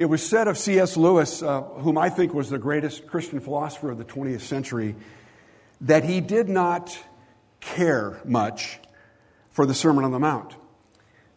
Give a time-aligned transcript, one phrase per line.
[0.00, 0.96] It was said of C.S.
[0.96, 4.96] Lewis, uh, whom I think was the greatest Christian philosopher of the 20th century,
[5.82, 6.98] that he did not
[7.60, 8.78] care much
[9.50, 10.56] for the Sermon on the Mount.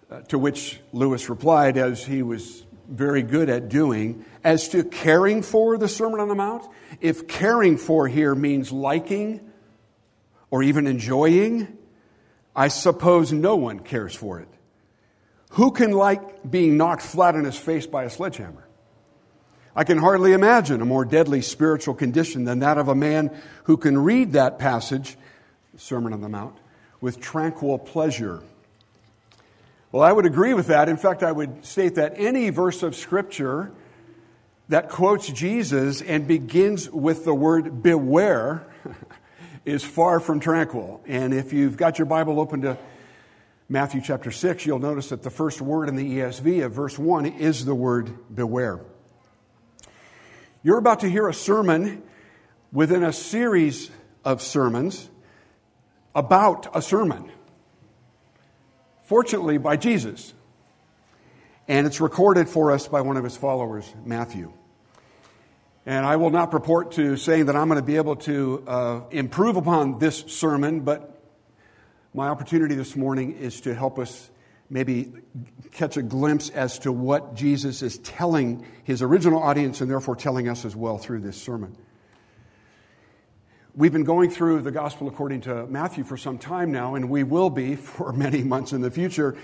[0.10, 5.42] Uh, to which Lewis replied, as he was very good at doing, as to caring
[5.42, 6.66] for the Sermon on the Mount,
[7.02, 9.42] if caring for here means liking
[10.52, 11.78] or even enjoying,
[12.56, 14.48] I suppose no one cares for it.
[15.54, 18.68] Who can like being knocked flat on his face by a sledgehammer?
[19.76, 23.30] I can hardly imagine a more deadly spiritual condition than that of a man
[23.66, 25.16] who can read that passage,
[25.78, 26.58] Sermon on the Mount,
[27.02, 28.42] with tranquil pleasure.
[29.92, 30.90] Well, I would agree with that.
[30.90, 33.72] In fact, I would state that any verse of Scripture
[34.70, 38.66] that quotes Jesus and begins with the word beware
[39.66, 41.04] is far from tranquil.
[41.06, 42.78] And if you've got your Bible open to
[43.74, 47.26] Matthew chapter 6, you'll notice that the first word in the ESV of verse 1
[47.26, 48.82] is the word beware.
[50.62, 52.04] You're about to hear a sermon
[52.72, 53.90] within a series
[54.24, 55.10] of sermons
[56.14, 57.32] about a sermon.
[59.06, 60.36] Fortunately, by Jesus.
[61.68, 64.54] And it's recorded for us by one of his followers, Matthew.
[65.88, 69.02] And I will not purport to saying that I'm going to be able to uh,
[69.10, 71.13] improve upon this sermon, but
[72.16, 74.30] my opportunity this morning is to help us
[74.70, 75.12] maybe
[75.72, 80.48] catch a glimpse as to what Jesus is telling his original audience and therefore telling
[80.48, 81.76] us as well through this sermon.
[83.76, 87.24] We've been going through the gospel according to Matthew for some time now, and we
[87.24, 89.36] will be for many months in the future.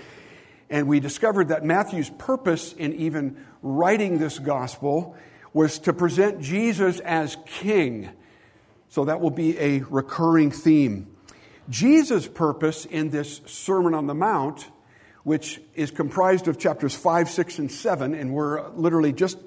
[0.68, 5.16] And we discovered that Matthew's purpose in even writing this gospel
[5.52, 8.10] was to present Jesus as king.
[8.90, 11.08] So that will be a recurring theme.
[11.70, 14.68] Jesus' purpose in this Sermon on the Mount
[15.22, 19.38] which is comprised of chapters 5, 6, and 7, and we're literally just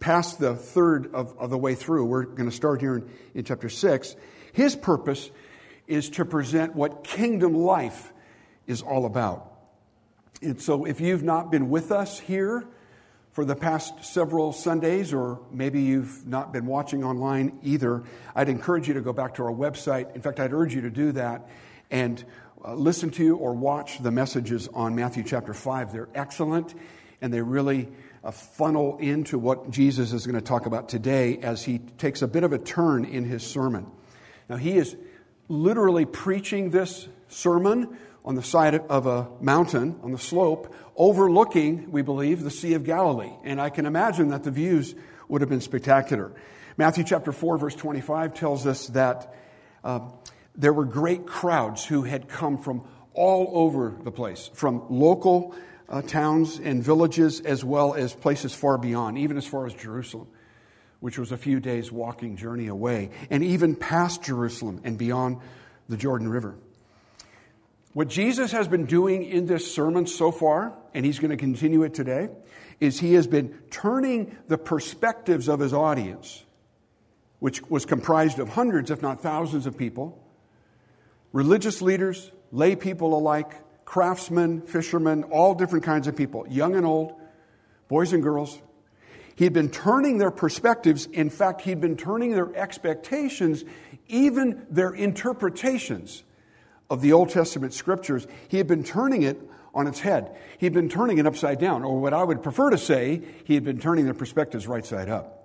[0.00, 2.06] past the third of, of the way through.
[2.06, 4.16] We're going to start here in, in chapter 6.
[4.52, 5.30] His purpose
[5.86, 8.12] is to present what kingdom life
[8.66, 9.46] is all about.
[10.42, 12.66] And so, if you've not been with us here
[13.32, 18.02] for the past several Sundays, or maybe you've not been watching online either,
[18.34, 20.14] I'd encourage you to go back to our website.
[20.14, 21.48] In fact, I'd urge you to do that
[21.90, 22.24] and
[22.64, 25.92] uh, listen to or watch the messages on Matthew chapter 5.
[25.92, 26.74] They're excellent
[27.20, 27.88] and they really
[28.24, 32.28] uh, funnel into what Jesus is going to talk about today as he takes a
[32.28, 33.86] bit of a turn in his sermon.
[34.48, 34.96] Now, he is
[35.48, 42.02] literally preaching this sermon on the side of a mountain, on the slope, overlooking, we
[42.02, 43.32] believe, the Sea of Galilee.
[43.44, 44.94] And I can imagine that the views
[45.28, 46.32] would have been spectacular.
[46.76, 49.34] Matthew chapter 4, verse 25 tells us that.
[49.82, 50.00] Uh,
[50.54, 52.82] there were great crowds who had come from
[53.14, 55.54] all over the place, from local
[55.88, 60.28] uh, towns and villages as well as places far beyond, even as far as Jerusalem,
[61.00, 65.38] which was a few days' walking journey away, and even past Jerusalem and beyond
[65.88, 66.56] the Jordan River.
[67.92, 71.82] What Jesus has been doing in this sermon so far, and he's going to continue
[71.82, 72.28] it today,
[72.78, 76.44] is he has been turning the perspectives of his audience,
[77.40, 80.16] which was comprised of hundreds, if not thousands, of people
[81.32, 83.52] religious leaders, lay people alike,
[83.84, 87.12] craftsmen, fishermen, all different kinds of people, young and old,
[87.86, 88.60] boys and girls.
[89.36, 91.06] He'd been turning their perspectives.
[91.06, 93.64] In fact, he'd been turning their expectations,
[94.08, 96.24] even their interpretations
[96.90, 98.26] of the Old Testament scriptures.
[98.48, 99.40] He had been turning it
[99.72, 100.36] on its head.
[100.58, 103.64] He'd been turning it upside down, or what I would prefer to say, he had
[103.64, 105.36] been turning the perspectives right side up.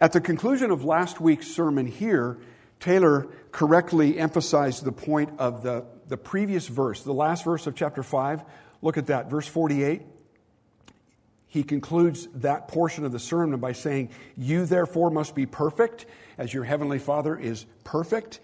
[0.00, 2.38] At the conclusion of last week's sermon here,
[2.80, 8.02] Taylor correctly emphasized the point of the, the previous verse, the last verse of chapter
[8.02, 8.42] 5.
[8.80, 10.02] Look at that, verse 48.
[11.46, 16.06] He concludes that portion of the sermon by saying, You therefore must be perfect
[16.38, 18.40] as your heavenly Father is perfect.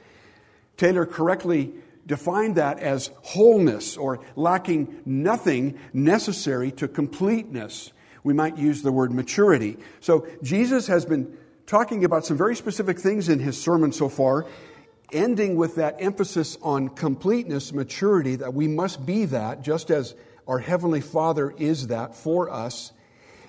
[0.79, 1.75] Taylor correctly
[2.07, 7.93] defined that as wholeness or lacking nothing necessary to completeness.
[8.25, 9.77] We might use the word maturity.
[10.01, 11.37] So Jesus has been
[11.67, 14.47] talking about some very specific things in his sermon so far,
[15.13, 20.15] ending with that emphasis on completeness, maturity, that we must be that, just as
[20.47, 22.93] our Heavenly Father is that for us.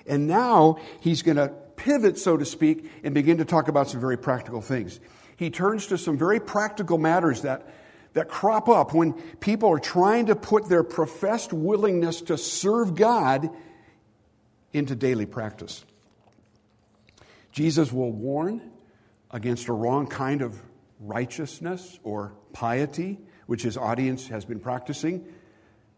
[0.06, 4.00] And now he's going to pivot, so to speak, and begin to talk about some
[4.00, 5.00] very practical things.
[5.40, 7.66] He turns to some very practical matters that,
[8.12, 13.48] that crop up when people are trying to put their professed willingness to serve God
[14.74, 15.82] into daily practice.
[17.52, 18.70] Jesus will warn
[19.30, 20.60] against a wrong kind of
[21.00, 25.24] righteousness or piety, which his audience has been practicing.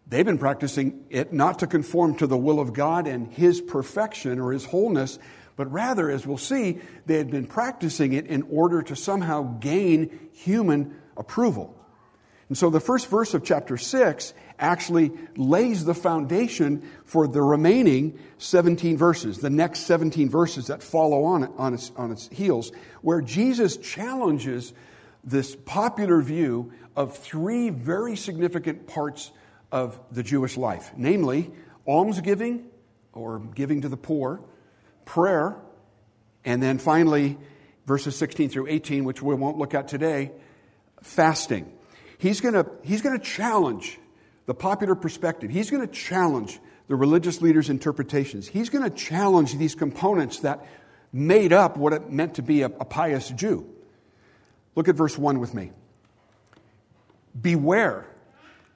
[0.06, 4.38] They've been practicing it not to conform to the will of God and His perfection
[4.38, 5.18] or His wholeness,
[5.56, 10.30] but rather, as we'll see, they had been practicing it in order to somehow gain
[10.32, 11.78] human approval.
[12.48, 18.18] And so the first verse of chapter 6 actually lays the foundation for the remaining
[18.38, 22.70] 17 verses, the next 17 verses that follow on, on, its, on its heels,
[23.00, 24.74] where Jesus challenges
[25.24, 29.32] this popular view of three very significant parts
[29.70, 31.50] of the Jewish life namely,
[31.86, 32.66] almsgiving
[33.12, 34.42] or giving to the poor,
[35.12, 35.54] prayer,
[36.42, 37.36] and then finally,
[37.84, 40.32] verses 16 through 18, which we won't look at today,
[41.02, 41.70] fasting.
[42.16, 43.98] He's going to he's going to challenge
[44.46, 45.50] the popular perspective.
[45.50, 48.48] He's going to challenge the religious leaders' interpretations.
[48.48, 50.66] He's going to challenge these components that
[51.12, 53.68] made up what it meant to be a, a pious Jew.
[54.76, 55.72] Look at verse 1 with me.
[57.38, 58.06] Beware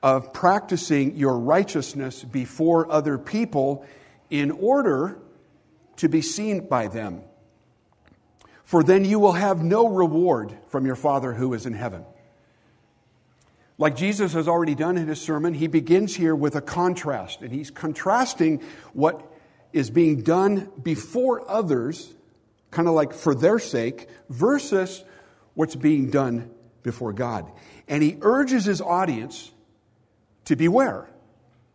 [0.02, 3.86] of practicing your righteousness before other people
[4.28, 5.18] in order
[5.96, 7.22] to be seen by them.
[8.64, 12.04] For then you will have no reward from your Father who is in heaven.
[13.78, 17.52] Like Jesus has already done in his sermon, he begins here with a contrast, and
[17.52, 18.62] he's contrasting
[18.92, 19.22] what
[19.72, 22.12] is being done before others,
[22.70, 25.04] kind of like for their sake, versus
[25.54, 26.50] what's being done
[26.82, 27.50] before God.
[27.86, 29.52] And he urges his audience
[30.46, 31.08] to beware.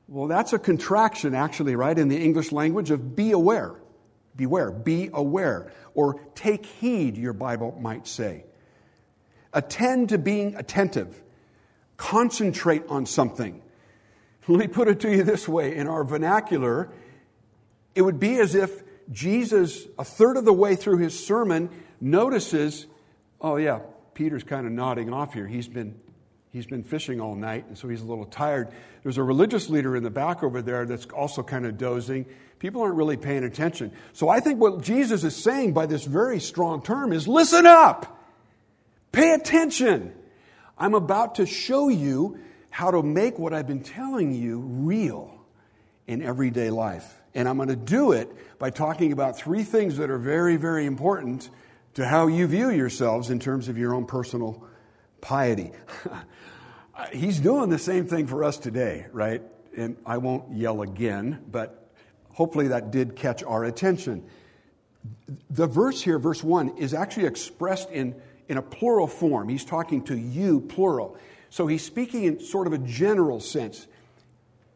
[0.07, 3.75] Well, that's a contraction, actually, right, in the English language of be aware.
[4.35, 8.45] Beware, be aware, or take heed, your Bible might say.
[9.53, 11.21] Attend to being attentive
[12.01, 13.61] concentrate on something.
[14.47, 16.89] Let me put it to you this way in our vernacular,
[17.93, 18.81] it would be as if
[19.11, 21.69] Jesus, a third of the way through his sermon,
[21.99, 22.87] notices,
[23.39, 23.81] oh, yeah,
[24.15, 25.45] Peter's kind of nodding off here.
[25.45, 25.99] He's been,
[26.51, 28.69] he's been fishing all night, and so he's a little tired.
[29.03, 32.25] There's a religious leader in the back over there that's also kind of dozing.
[32.59, 33.91] People aren't really paying attention.
[34.13, 38.21] So I think what Jesus is saying by this very strong term is listen up,
[39.11, 40.13] pay attention.
[40.77, 42.39] I'm about to show you
[42.69, 45.33] how to make what I've been telling you real
[46.07, 47.21] in everyday life.
[47.33, 50.85] And I'm going to do it by talking about three things that are very, very
[50.85, 51.49] important
[51.93, 54.65] to how you view yourselves in terms of your own personal
[55.21, 55.71] piety.
[57.13, 59.41] He's doing the same thing for us today, right?
[59.75, 61.89] And I won't yell again, but
[62.33, 64.23] hopefully that did catch our attention.
[65.49, 68.15] The verse here, verse 1, is actually expressed in
[68.51, 69.47] in a plural form.
[69.47, 71.17] He's talking to you, plural.
[71.49, 73.87] So he's speaking in sort of a general sense.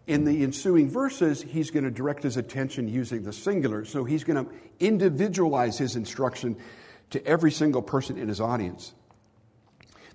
[0.07, 3.83] In the ensuing verses, he's going to direct his attention using the singular.
[3.83, 6.55] So he's going to individualize his instruction
[7.09, 8.93] to every single person in his audience.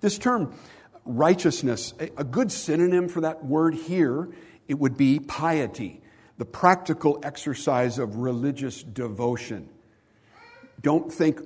[0.01, 0.55] This term,
[1.05, 4.29] righteousness, a good synonym for that word here,
[4.69, 6.01] it would be piety,
[6.39, 9.69] the practical exercise of religious devotion.
[10.81, 11.41] Don't think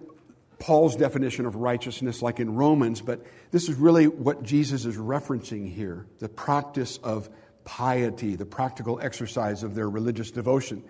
[0.59, 5.73] Paul's definition of righteousness, like in Romans, but this is really what Jesus is referencing
[5.73, 7.29] here the practice of
[7.65, 10.85] piety, the practical exercise of their religious devotion.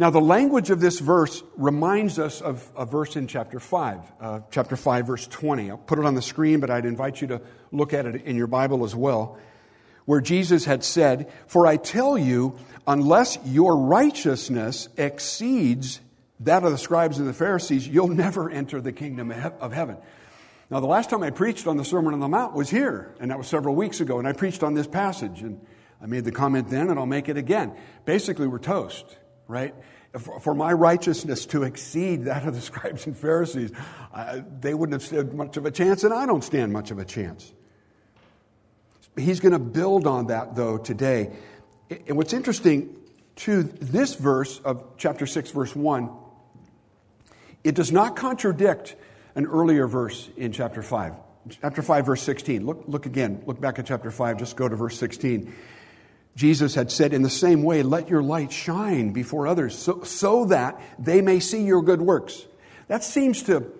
[0.00, 4.40] Now, the language of this verse reminds us of a verse in chapter 5, uh,
[4.50, 5.70] chapter 5, verse 20.
[5.70, 8.34] I'll put it on the screen, but I'd invite you to look at it in
[8.34, 9.36] your Bible as well,
[10.06, 16.00] where Jesus had said, For I tell you, unless your righteousness exceeds
[16.40, 19.98] that of the scribes and the Pharisees, you'll never enter the kingdom of heaven.
[20.70, 23.30] Now, the last time I preached on the Sermon on the Mount was here, and
[23.30, 25.60] that was several weeks ago, and I preached on this passage, and
[26.00, 27.76] I made the comment then, and I'll make it again.
[28.06, 29.18] Basically, we're toast,
[29.50, 29.74] right?
[30.40, 33.72] For my righteousness to exceed that of the scribes and Pharisees,
[34.14, 36.98] uh, they wouldn't have stood much of a chance, and I don't stand much of
[36.98, 37.52] a chance.
[39.16, 41.32] He's going to build on that, though, today.
[42.06, 42.96] And what's interesting,
[43.36, 46.10] to this verse of chapter 6, verse 1,
[47.64, 48.96] it does not contradict
[49.34, 51.14] an earlier verse in chapter 5.
[51.62, 52.66] Chapter 5, verse 16.
[52.66, 53.42] Look, look again.
[53.46, 54.38] Look back at chapter 5.
[54.38, 55.54] Just go to verse 16.
[56.36, 60.46] Jesus had said, In the same way, let your light shine before others so, so
[60.46, 62.46] that they may see your good works.
[62.88, 63.70] That seems to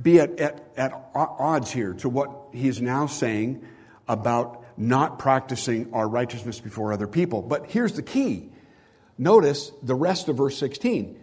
[0.00, 3.64] be at, at, at odds here to what he is now saying
[4.08, 7.42] about not practicing our righteousness before other people.
[7.42, 8.50] But here's the key
[9.16, 11.20] notice the rest of verse 16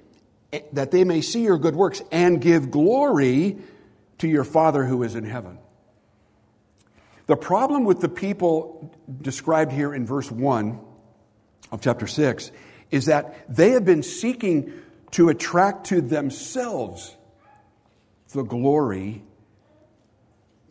[0.53, 3.57] eh, that they may see your good works and give glory
[4.19, 5.57] to your Father who is in heaven.
[7.25, 8.90] The problem with the people
[9.21, 10.79] described here in verse 1
[11.71, 12.51] of chapter 6
[12.91, 14.73] is that they have been seeking
[15.11, 17.15] to attract to themselves
[18.33, 19.23] the glory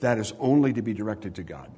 [0.00, 1.70] that is only to be directed to God.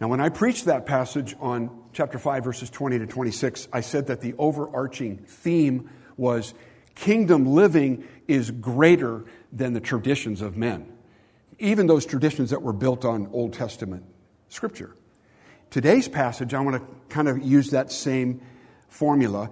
[0.00, 4.08] Now, when I preached that passage on chapter 5, verses 20 to 26, I said
[4.08, 6.54] that the overarching theme was
[6.94, 10.92] kingdom living is greater than the traditions of men,
[11.58, 14.04] even those traditions that were built on Old Testament
[14.48, 14.94] scripture.
[15.70, 18.40] Today's passage, I want to kind of use that same
[18.88, 19.50] formula.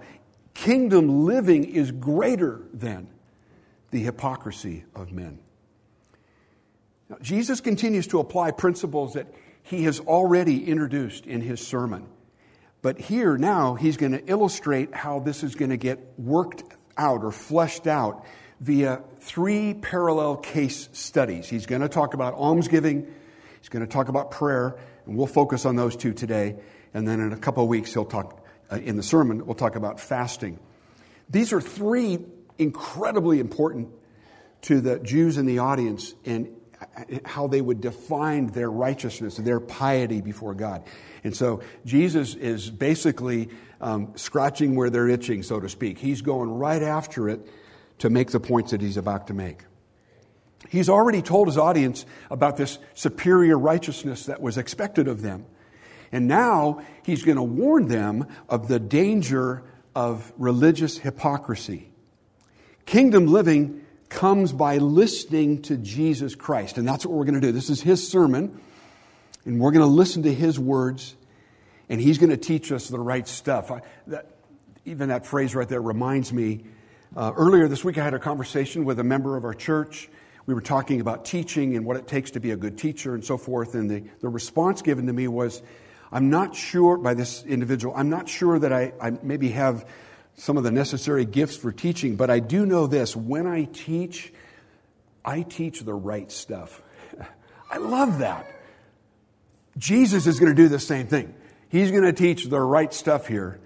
[0.53, 3.09] Kingdom living is greater than
[3.91, 5.39] the hypocrisy of men.
[7.09, 9.27] Now, Jesus continues to apply principles that
[9.63, 12.07] he has already introduced in his sermon.
[12.81, 16.63] But here now, he's going to illustrate how this is going to get worked
[16.97, 18.25] out or fleshed out
[18.59, 21.47] via three parallel case studies.
[21.49, 23.11] He's going to talk about almsgiving,
[23.65, 26.55] he's going to talk about prayer, and we'll focus on those two today.
[26.93, 29.75] And then in a couple of weeks, he'll talk uh, in the sermon, we'll talk
[29.75, 30.59] about fasting.
[31.31, 32.19] These are three
[32.59, 33.89] incredibly important
[34.63, 36.55] to the Jews in the audience and
[37.25, 40.83] how they would define their righteousness, their piety before God.
[41.23, 43.49] And so Jesus is basically
[43.81, 45.97] um, scratching where they're itching, so to speak.
[45.97, 47.41] He's going right after it
[47.99, 49.63] to make the points that he's about to make.
[50.69, 55.45] He's already told his audience about this superior righteousness that was expected of them.
[56.11, 59.63] And now he's going to warn them of the danger
[59.95, 61.89] of religious hypocrisy.
[62.85, 66.77] Kingdom living comes by listening to Jesus Christ.
[66.77, 67.51] And that's what we're going to do.
[67.51, 68.61] This is his sermon,
[69.45, 71.15] and we're going to listen to his words,
[71.89, 73.71] and he's going to teach us the right stuff.
[73.71, 74.27] I, that,
[74.85, 76.63] even that phrase right there reminds me.
[77.15, 80.09] Uh, earlier this week, I had a conversation with a member of our church.
[80.45, 83.23] We were talking about teaching and what it takes to be a good teacher and
[83.23, 83.73] so forth.
[83.73, 85.61] And the, the response given to me was,
[86.11, 89.87] I'm not sure, by this individual, I'm not sure that I, I maybe have
[90.35, 94.33] some of the necessary gifts for teaching, but I do know this when I teach,
[95.23, 96.81] I teach the right stuff.
[97.71, 98.45] I love that.
[99.77, 101.33] Jesus is going to do the same thing.
[101.69, 103.59] He's going to teach the right stuff here,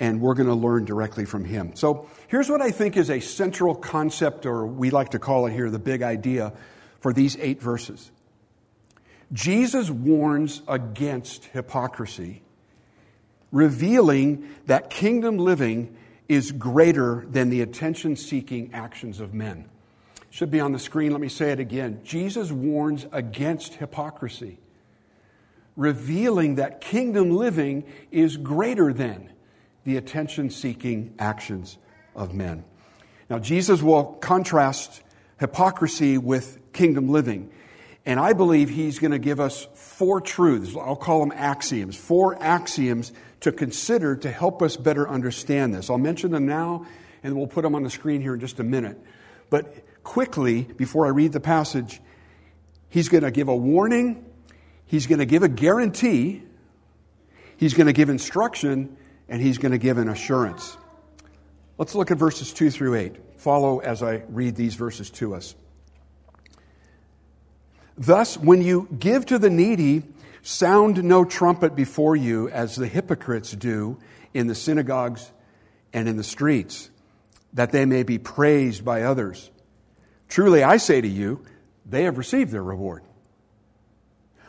[0.00, 1.76] and we're going to learn directly from him.
[1.76, 5.52] So here's what I think is a central concept, or we like to call it
[5.52, 6.52] here the big idea
[7.00, 8.10] for these eight verses.
[9.32, 12.42] Jesus warns against hypocrisy,
[13.52, 15.96] revealing that kingdom living
[16.28, 19.68] is greater than the attention seeking actions of men.
[20.30, 21.12] Should be on the screen.
[21.12, 22.00] Let me say it again.
[22.02, 24.58] Jesus warns against hypocrisy,
[25.76, 29.30] revealing that kingdom living is greater than
[29.84, 31.78] the attention seeking actions
[32.14, 32.64] of men.
[33.30, 35.02] Now, Jesus will contrast
[35.38, 37.50] hypocrisy with kingdom living.
[38.06, 40.76] And I believe he's going to give us four truths.
[40.76, 41.96] I'll call them axioms.
[41.96, 45.88] Four axioms to consider to help us better understand this.
[45.88, 46.86] I'll mention them now,
[47.22, 48.98] and we'll put them on the screen here in just a minute.
[49.48, 52.00] But quickly, before I read the passage,
[52.90, 54.24] he's going to give a warning,
[54.86, 56.42] he's going to give a guarantee,
[57.56, 58.96] he's going to give instruction,
[59.28, 60.76] and he's going to give an assurance.
[61.78, 63.40] Let's look at verses 2 through 8.
[63.40, 65.54] Follow as I read these verses to us.
[67.96, 70.02] Thus, when you give to the needy,
[70.46, 73.96] Sound no trumpet before you as the hypocrites do
[74.34, 75.32] in the synagogues
[75.94, 76.90] and in the streets,
[77.54, 79.50] that they may be praised by others.
[80.28, 81.42] Truly, I say to you,
[81.86, 83.02] they have received their reward.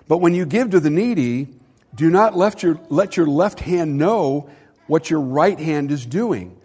[0.05, 1.47] But when you give to the needy,
[1.95, 4.49] do not let your, let your left hand know
[4.87, 6.57] what your right hand is doing,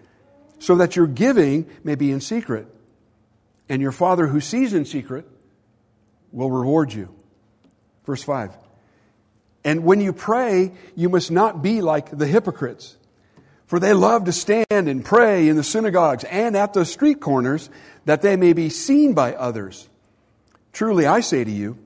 [0.58, 2.66] so that your giving may be in secret.
[3.68, 5.26] And your Father who sees in secret
[6.32, 7.14] will reward you.
[8.04, 8.56] Verse 5.
[9.64, 12.96] And when you pray, you must not be like the hypocrites.
[13.66, 17.70] For they love to stand and pray in the synagogues and at the street corners
[18.04, 19.88] that they may be seen by others.
[20.72, 21.78] Truly, I say to you,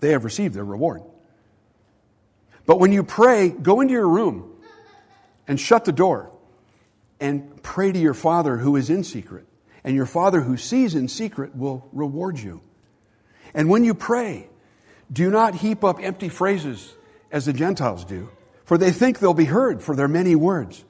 [0.00, 1.02] they have received their reward.
[2.66, 4.55] But when you pray, go into your room
[5.46, 6.30] and shut the door
[7.20, 9.46] and pray to your Father who is in secret.
[9.84, 12.60] And your Father who sees in secret will reward you.
[13.54, 14.48] And when you pray,
[15.12, 16.92] do not heap up empty phrases
[17.30, 18.28] as the Gentiles do,
[18.64, 20.84] for they think they'll be heard for their many words.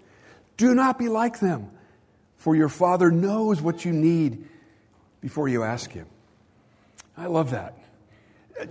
[0.56, 1.70] Do not be like them,
[2.36, 4.48] for your Father knows what you need
[5.20, 6.06] before you ask Him.
[7.16, 7.76] I love that.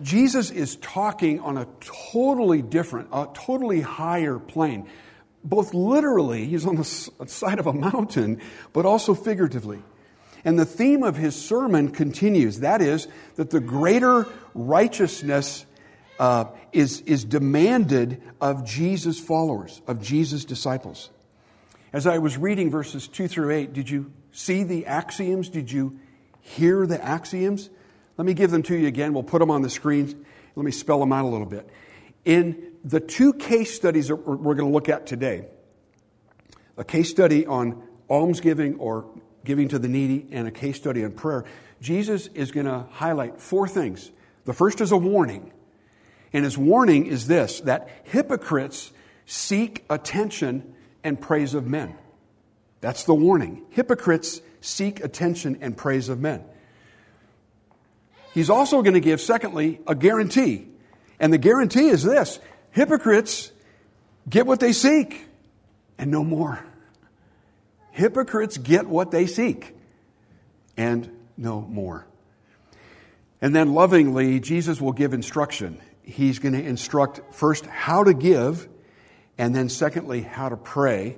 [0.01, 4.87] Jesus is talking on a totally different, a totally higher plane.
[5.45, 8.41] Both literally, he's on the side of a mountain,
[8.73, 9.81] but also figuratively.
[10.43, 15.65] And the theme of his sermon continues that is, that the greater righteousness
[16.19, 21.11] uh, is, is demanded of Jesus' followers, of Jesus' disciples.
[21.93, 25.49] As I was reading verses 2 through 8, did you see the axioms?
[25.49, 25.99] Did you
[26.41, 27.69] hear the axioms?
[28.17, 29.13] Let me give them to you again.
[29.13, 30.25] We'll put them on the screen.
[30.55, 31.69] Let me spell them out a little bit.
[32.23, 35.47] In the two case studies that we're going to look at today,
[36.77, 39.09] a case study on almsgiving or
[39.43, 41.45] giving to the needy, and a case study on prayer,
[41.81, 44.11] Jesus is going to highlight four things.
[44.45, 45.51] The first is a warning.
[46.31, 48.91] And his warning is this that hypocrites
[49.25, 51.95] seek attention and praise of men.
[52.81, 53.63] That's the warning.
[53.71, 56.43] Hypocrites seek attention and praise of men.
[58.33, 60.67] He's also going to give, secondly, a guarantee.
[61.19, 62.39] And the guarantee is this
[62.75, 63.53] hypocrites
[64.29, 65.25] get what they seek
[65.97, 66.63] and no more.
[67.91, 69.73] Hypocrites get what they seek
[70.75, 72.05] and no more.
[73.41, 75.81] And then lovingly, Jesus will give instruction.
[76.03, 78.67] He's going to instruct first how to give,
[79.37, 81.17] and then secondly, how to pray.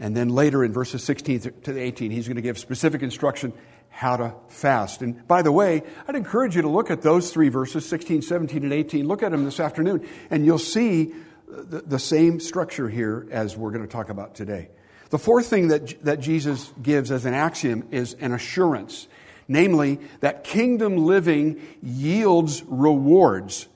[0.00, 3.52] And then later in verses 16 to 18, he's going to give specific instruction
[3.98, 5.02] how to fast.
[5.02, 8.62] And by the way, I'd encourage you to look at those three verses, 16, 17,
[8.62, 9.08] and 18.
[9.08, 11.12] Look at them this afternoon, and you'll see
[11.48, 14.68] the, the same structure here as we're going to talk about today.
[15.10, 19.08] The fourth thing that, that Jesus gives as an axiom is an assurance,
[19.48, 23.66] namely that kingdom living yields rewards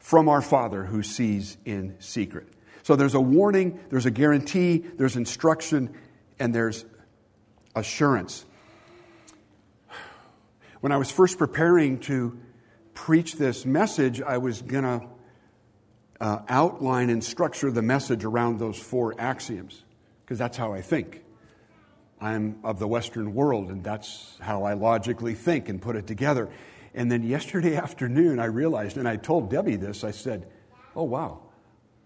[0.00, 2.46] from our Father who sees in secret.
[2.82, 5.94] So there's a warning, there's a guarantee, there's instruction,
[6.38, 6.84] and there's
[7.74, 8.44] assurance.
[10.80, 12.38] When I was first preparing to
[12.92, 15.06] preach this message, I was going to
[16.20, 19.84] uh, outline and structure the message around those four axioms
[20.24, 21.22] because that's how I think.
[22.20, 26.50] I'm of the Western world, and that's how I logically think and put it together.
[26.94, 30.46] And then yesterday afternoon, I realized, and I told Debbie this, I said,
[30.94, 31.40] Oh, wow,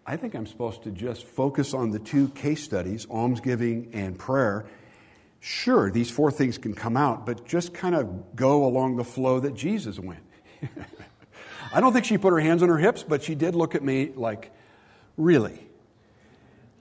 [0.04, 4.66] I think I'm supposed to just focus on the two case studies, almsgiving and prayer.
[5.40, 9.40] Sure, these four things can come out, but just kind of go along the flow
[9.40, 10.22] that Jesus went.
[11.72, 13.82] I don't think she put her hands on her hips, but she did look at
[13.82, 14.52] me like,
[15.16, 15.66] Really?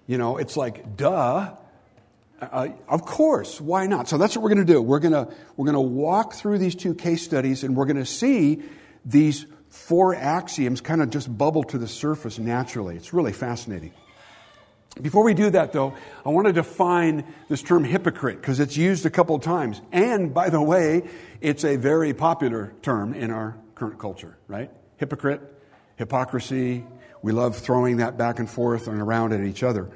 [0.07, 1.55] You know, it's like, duh.
[2.41, 4.07] Uh, of course, why not?
[4.07, 4.81] So that's what we're going to do.
[4.81, 7.97] We're going to we're going to walk through these two case studies, and we're going
[7.97, 8.63] to see
[9.03, 12.95] these four axioms kind of just bubble to the surface naturally.
[12.95, 13.91] It's really fascinating.
[15.01, 15.93] Before we do that, though,
[16.25, 19.81] I want to define this term hypocrite because it's used a couple times.
[19.91, 21.07] And by the way,
[21.41, 24.69] it's a very popular term in our current culture, right?
[24.97, 25.41] Hypocrite,
[25.95, 26.85] hypocrisy,
[27.21, 29.89] we love throwing that back and forth and around at each other.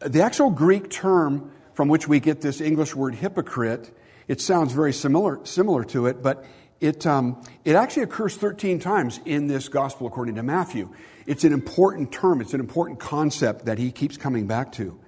[0.00, 3.94] The actual Greek term from which we get this English word hypocrite,
[4.28, 6.44] it sounds very similar, similar to it, but
[6.80, 10.90] it, um, it actually occurs 13 times in this gospel according to Matthew.
[11.26, 14.98] It's an important term, it's an important concept that he keeps coming back to.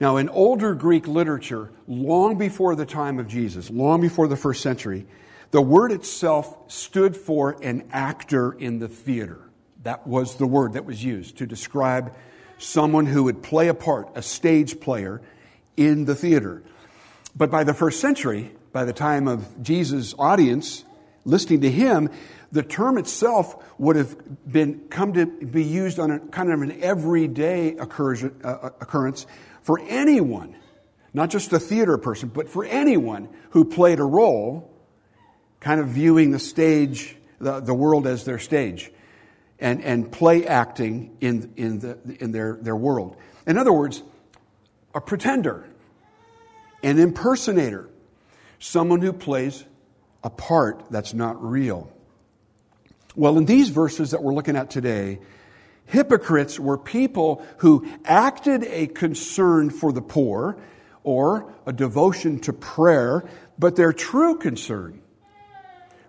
[0.00, 4.60] Now, in older Greek literature, long before the time of Jesus, long before the first
[4.62, 5.06] century,
[5.52, 9.40] the word itself stood for an actor in the theater.
[9.84, 12.14] That was the word that was used to describe
[12.58, 15.22] someone who would play a part, a stage player
[15.76, 16.62] in the theater.
[17.34, 20.84] But by the first century, by the time of Jesus' audience
[21.24, 22.10] listening to him,
[22.52, 24.16] the term itself would have
[24.50, 29.26] been come to be used on a kind of an everyday uh, uh, occurrence
[29.62, 30.56] for anyone,
[31.12, 34.70] not just a theater person, but for anyone who played a role,
[35.60, 38.92] kind of viewing the stage, the, the world as their stage
[39.58, 43.16] and, and play acting in, in, the, in their, their world.
[43.46, 44.02] In other words,
[44.94, 45.66] a pretender,
[46.82, 47.88] an impersonator,
[48.58, 49.64] someone who plays
[50.22, 51.90] a part that's not real.
[53.16, 55.20] Well, in these verses that we're looking at today,
[55.86, 60.58] hypocrites were people who acted a concern for the poor
[61.02, 63.24] or a devotion to prayer,
[63.58, 65.00] but their true concern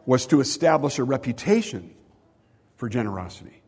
[0.05, 1.95] was to establish a reputation
[2.75, 3.61] for generosity,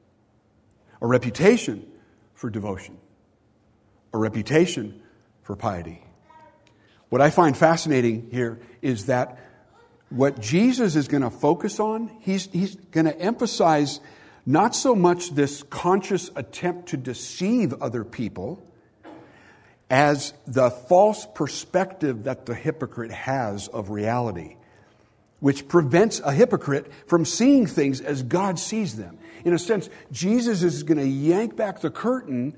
[1.01, 1.89] a reputation
[2.33, 2.97] for devotion,
[4.13, 5.01] a reputation
[5.43, 6.03] for piety.
[7.07, 9.39] What I find fascinating here is that
[10.09, 13.99] what Jesus is going to focus on, he's, he's going to emphasize
[14.45, 18.63] not so much this conscious attempt to deceive other people
[19.89, 24.55] as the false perspective that the hypocrite has of reality
[25.39, 29.17] which prevents a hypocrite from seeing things as God sees them.
[29.45, 32.55] In a sense, Jesus is going to yank back the curtain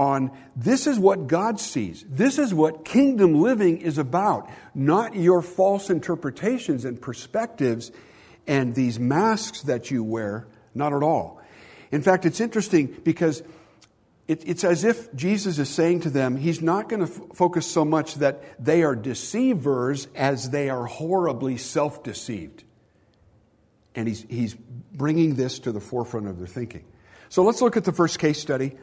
[0.00, 2.06] on this is what God sees.
[2.08, 7.92] This is what kingdom living is about, not your false interpretations and perspectives
[8.46, 11.42] and these masks that you wear, not at all.
[11.92, 13.42] In fact, it's interesting because
[14.26, 17.66] it, it's as if Jesus is saying to them, He's not going to f- focus
[17.66, 22.64] so much that they are deceivers as they are horribly self deceived.
[23.94, 26.86] And he's, he's bringing this to the forefront of their thinking.
[27.28, 28.78] So let's look at the first case study,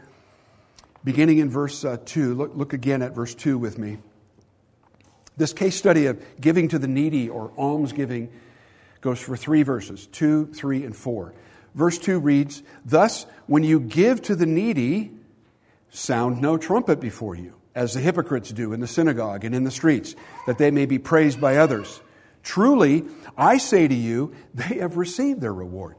[1.03, 2.33] beginning in verse uh, 2.
[2.35, 3.97] Look, look again at verse 2 with me.
[5.37, 8.31] This case study of giving to the needy or almsgiving
[9.01, 11.33] goes for three verses 2, 3, and 4.
[11.75, 15.11] Verse 2 reads Thus, when you give to the needy,
[15.91, 19.71] sound no trumpet before you, as the hypocrites do in the synagogue and in the
[19.71, 20.15] streets,
[20.47, 22.01] that they may be praised by others.
[22.41, 23.05] Truly,
[23.37, 25.97] I say to you, they have received their reward.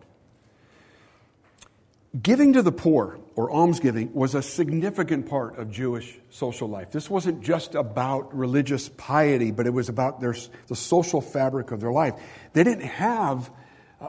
[2.22, 6.90] Giving to the poor, or almsgiving, was a significant part of Jewish social life.
[6.90, 10.34] This wasn't just about religious piety, but it was about their,
[10.68, 12.14] the social fabric of their life.
[12.54, 13.50] They didn't have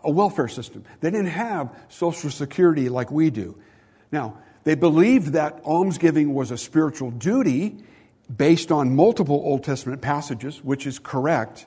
[0.04, 3.58] a welfare system, they didn't have Social Security like we do.
[4.12, 7.78] Now, they believed that almsgiving was a spiritual duty
[8.36, 11.66] based on multiple Old Testament passages, which is correct.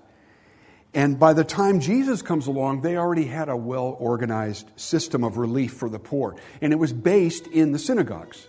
[0.94, 5.38] And by the time Jesus comes along, they already had a well organized system of
[5.38, 6.37] relief for the poor.
[6.61, 8.46] And it was based in the synagogues.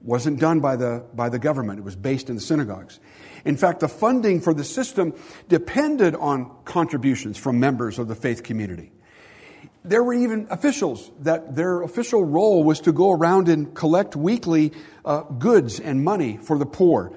[0.00, 3.00] wasn't done by the, by the government, it was based in the synagogues.
[3.44, 5.14] In fact, the funding for the system
[5.48, 8.92] depended on contributions from members of the faith community.
[9.84, 14.72] There were even officials that their official role was to go around and collect weekly
[15.04, 17.12] uh, goods and money for the poor.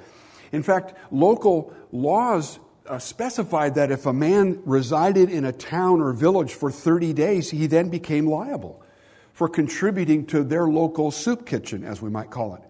[0.52, 6.12] In fact, local laws uh, specified that if a man resided in a town or
[6.12, 8.84] village for 30 days, he then became liable
[9.32, 12.62] for contributing to their local soup kitchen, as we might call it.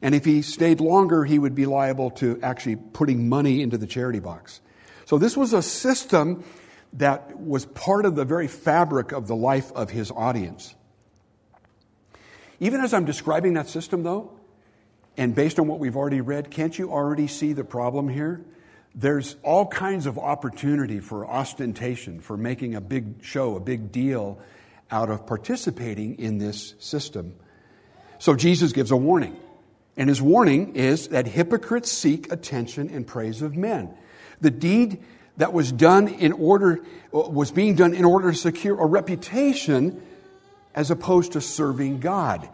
[0.00, 3.86] And if he stayed longer, he would be liable to actually putting money into the
[3.86, 4.60] charity box.
[5.04, 6.42] So this was a system
[6.94, 10.74] that was part of the very fabric of the life of his audience.
[12.58, 14.32] Even as I'm describing that system, though,
[15.16, 18.44] and based on what we've already read, can't you already see the problem here?
[18.94, 24.38] There's all kinds of opportunity for ostentation, for making a big show, a big deal
[24.90, 27.34] out of participating in this system.
[28.18, 29.36] So Jesus gives a warning.
[29.96, 33.94] And his warning is that hypocrites seek attention and praise of men.
[34.40, 35.02] The deed
[35.38, 40.02] that was done in order was being done in order to secure a reputation
[40.74, 42.48] as opposed to serving God.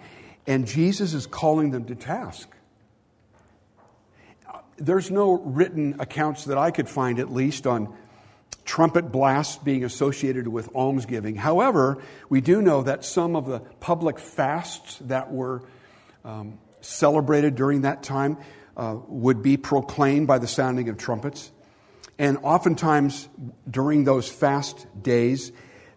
[0.46, 2.48] And Jesus is calling them to task
[4.79, 7.95] there's no written accounts that I could find, at least, on
[8.64, 11.37] trumpet blasts being associated with almsgiving.
[11.37, 15.62] However, we do know that some of the public fasts that were
[16.25, 18.37] um, celebrated during that time
[18.77, 21.51] uh, would be proclaimed by the sounding of trumpets.
[22.19, 23.29] And oftentimes,
[23.69, 25.53] during those fast days,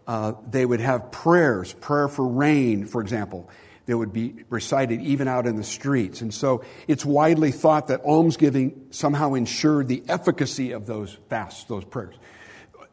[0.08, 3.50] uh, they would have prayers, prayer for rain, for example
[3.91, 6.21] that would be recited even out in the streets.
[6.21, 11.84] And so it's widely thought that almsgiving somehow ensured the efficacy of those fasts, those
[11.84, 12.15] prayers.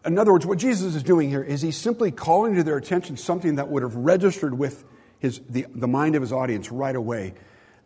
[0.05, 3.17] In other words, what Jesus is doing here is he's simply calling to their attention
[3.17, 4.85] something that would have registered with
[5.21, 7.35] his, the, the mind of his audience right away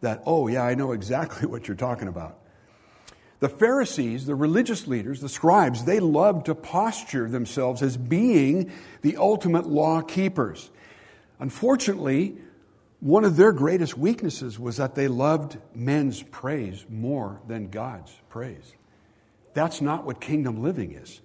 [0.00, 2.38] that, oh, yeah, I know exactly what you're talking about.
[3.40, 8.72] The Pharisees, the religious leaders, the scribes, they loved to posture themselves as being
[9.02, 10.70] the ultimate law keepers.
[11.40, 12.36] Unfortunately,
[13.02, 18.76] one of their greatest weaknesses was that they loved men's praise more than God's praise.
[19.54, 21.20] That's not what kingdom living is.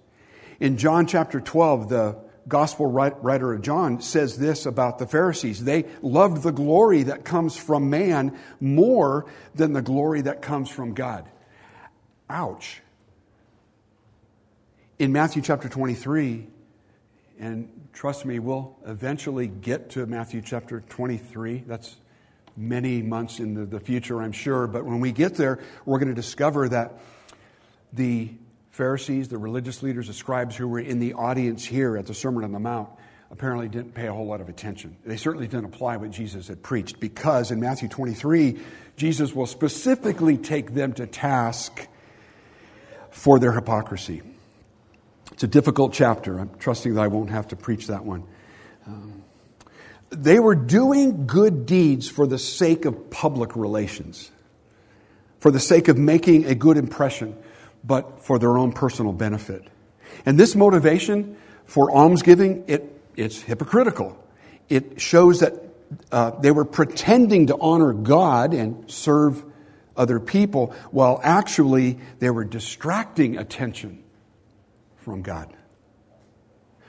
[0.58, 5.62] In John chapter 12, the gospel writer of John says this about the Pharisees.
[5.62, 10.94] They loved the glory that comes from man more than the glory that comes from
[10.94, 11.30] God.
[12.28, 12.82] Ouch.
[14.98, 16.48] In Matthew chapter 23,
[17.38, 21.64] and trust me, we'll eventually get to Matthew chapter 23.
[21.66, 21.96] That's
[22.56, 24.66] many months in the, future, I'm sure.
[24.66, 26.98] But when we get there, we're going to discover that
[27.92, 28.30] the
[28.70, 32.42] Pharisees, the religious leaders, the scribes who were in the audience here at the Sermon
[32.44, 32.88] on the Mount
[33.30, 34.96] apparently didn't pay a whole lot of attention.
[35.04, 38.58] They certainly didn't apply what Jesus had preached because in Matthew 23,
[38.96, 41.86] Jesus will specifically take them to task
[43.10, 44.22] for their hypocrisy.
[45.38, 46.36] It's a difficult chapter.
[46.40, 48.24] I'm trusting that I won't have to preach that one.
[48.88, 49.22] Um,
[50.10, 54.32] they were doing good deeds for the sake of public relations,
[55.38, 57.36] for the sake of making a good impression,
[57.84, 59.62] but for their own personal benefit.
[60.26, 64.18] And this motivation for almsgiving, it, it's hypocritical.
[64.68, 65.54] It shows that
[66.10, 69.44] uh, they were pretending to honor God and serve
[69.96, 74.02] other people, while actually they were distracting attention
[75.08, 75.54] from God.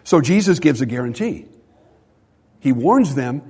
[0.04, 1.46] So Jesus gives a guarantee.
[2.60, 3.42] He warns them,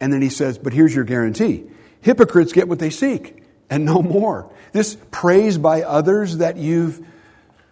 [0.00, 1.64] and then he says, But here's your guarantee
[2.00, 4.50] hypocrites get what they seek and no more.
[4.72, 7.06] This praise by others that you've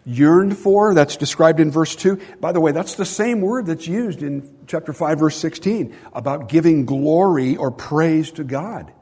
[0.05, 2.21] yearned for, that's described in verse 2.
[2.41, 6.49] By the way, that's the same word that's used in chapter 5, verse 16, about
[6.49, 8.93] giving glory or praise to God.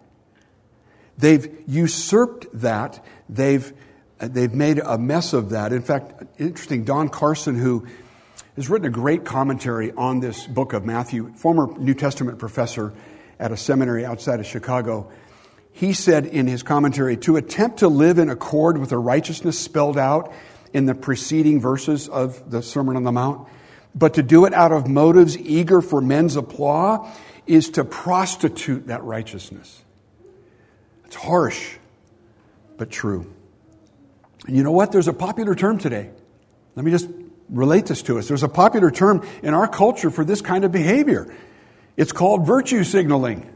[1.17, 3.05] They've usurped that.
[3.29, 3.73] They've,
[4.21, 5.73] they've made a mess of that.
[5.73, 7.87] In fact, interesting, Don Carson, who
[8.57, 12.93] has written a great commentary on this book of Matthew, former New Testament professor
[13.39, 15.11] at a seminary outside of Chicago,
[15.73, 19.97] he said in his commentary to attempt to live in accord with the righteousness spelled
[19.97, 20.33] out
[20.73, 23.49] in the preceding verses of the Sermon on the Mount,
[23.95, 27.09] but to do it out of motives eager for men's applause
[27.47, 29.83] is to prostitute that righteousness.
[31.07, 31.77] It's harsh,
[32.77, 33.33] but true.
[34.47, 34.93] And you know what?
[34.93, 36.11] There's a popular term today.
[36.75, 37.09] Let me just
[37.49, 38.29] relate this to us.
[38.29, 41.35] There's a popular term in our culture for this kind of behavior.
[41.97, 43.51] It's called virtue signaling.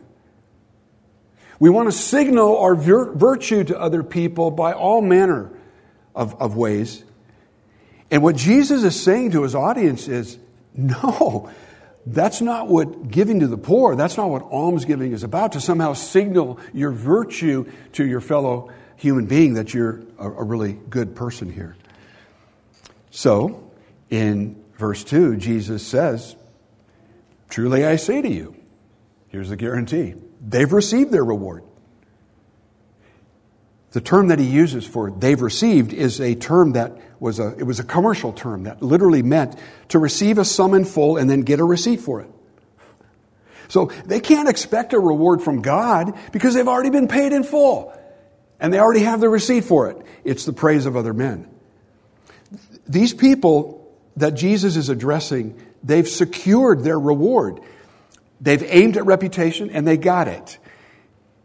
[1.58, 5.50] We want to signal our vir- virtue to other people by all manner
[6.14, 7.04] of, of ways.
[8.10, 10.38] And what Jesus is saying to his audience is
[10.74, 11.50] no,
[12.06, 15.94] that's not what giving to the poor, that's not what almsgiving is about, to somehow
[15.94, 21.50] signal your virtue to your fellow human being that you're a, a really good person
[21.50, 21.76] here.
[23.10, 23.70] So,
[24.10, 26.36] in verse 2, Jesus says,
[27.48, 28.56] Truly I say to you,
[29.28, 31.64] here's the guarantee they've received their reward.
[33.92, 37.62] The term that he uses for they've received is a term that was a, it
[37.62, 39.56] was a commercial term that literally meant
[39.90, 42.30] to receive a sum in full and then get a receipt for it.
[43.68, 47.92] So they can't expect a reward from God because they've already been paid in full
[48.64, 49.98] and they already have the receipt for it.
[50.24, 51.46] It's the praise of other men.
[52.88, 57.60] These people that Jesus is addressing, they've secured their reward.
[58.40, 60.56] They've aimed at reputation and they got it.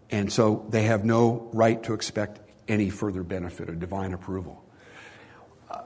[0.09, 4.63] And so they have no right to expect any further benefit or divine approval.
[5.69, 5.81] Uh,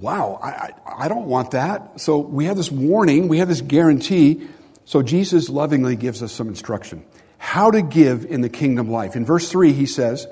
[0.00, 0.70] wow, I, I,
[1.04, 2.00] I don't want that.
[2.00, 4.48] So we have this warning, we have this guarantee.
[4.86, 7.04] So Jesus lovingly gives us some instruction.
[7.36, 9.16] How to give in the kingdom life.
[9.16, 10.26] In verse 3, he says,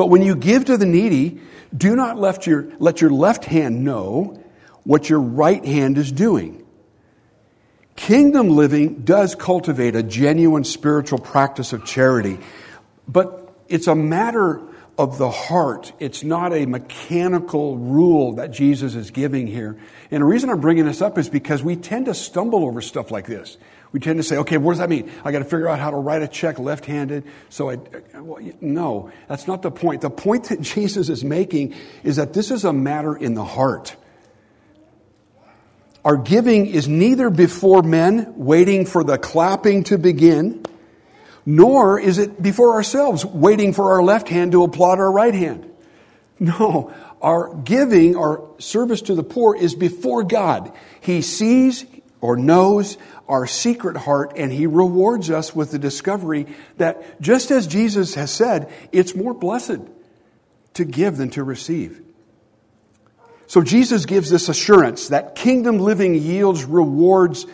[0.00, 1.42] But when you give to the needy,
[1.76, 4.42] do not let your, let your left hand know
[4.82, 6.64] what your right hand is doing.
[7.96, 12.38] Kingdom living does cultivate a genuine spiritual practice of charity,
[13.06, 14.62] but it's a matter
[14.96, 15.92] of the heart.
[16.00, 19.78] It's not a mechanical rule that Jesus is giving here.
[20.10, 23.10] And the reason I'm bringing this up is because we tend to stumble over stuff
[23.10, 23.58] like this.
[23.92, 25.10] We tend to say, okay, what does that mean?
[25.24, 27.24] I got to figure out how to write a check left handed.
[27.48, 27.78] So I,
[28.14, 30.02] well, no, that's not the point.
[30.02, 31.74] The point that Jesus is making
[32.04, 33.96] is that this is a matter in the heart.
[36.04, 40.64] Our giving is neither before men, waiting for the clapping to begin,
[41.44, 45.66] nor is it before ourselves, waiting for our left hand to applaud our right hand.
[46.42, 50.72] No, our giving, our service to the poor is before God.
[51.02, 51.84] He sees
[52.20, 57.66] or knows our secret heart, and He rewards us with the discovery that just as
[57.66, 59.80] Jesus has said, it's more blessed
[60.74, 62.02] to give than to receive.
[63.46, 67.46] So Jesus gives this assurance that kingdom living yields rewards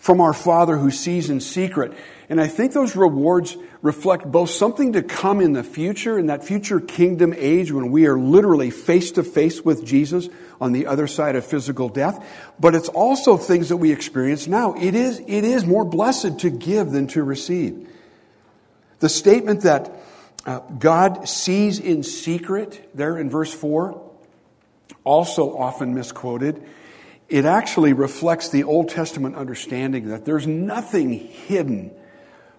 [0.00, 1.92] from our Father who sees in secret.
[2.30, 6.42] And I think those rewards reflect both something to come in the future, in that
[6.42, 11.06] future kingdom age when we are literally face to face with Jesus on the other
[11.06, 12.26] side of physical death,
[12.58, 14.72] but it's also things that we experience now.
[14.74, 17.86] It is, it is more blessed to give than to receive.
[19.00, 19.92] The statement that
[20.46, 24.00] uh, God sees in secret, there in verse 4,
[25.04, 26.66] also often misquoted
[27.30, 31.92] it actually reflects the Old Testament understanding that there's nothing hidden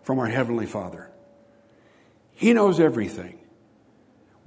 [0.02, 1.12] from our Heavenly Father.
[2.34, 3.38] He knows everything.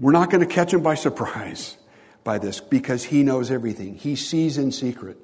[0.01, 1.77] We're not going to catch him by surprise
[2.25, 3.95] by this because he knows everything.
[3.97, 5.19] He sees in secret.